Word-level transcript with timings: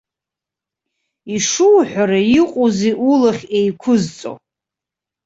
Ишуҳәара, 1.35 2.19
иҟоузеи 2.41 2.93
улахь 3.11 3.43
еиқәызҵо. 3.57 4.31